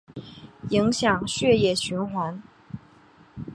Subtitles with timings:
[0.71, 2.41] 影响血液循环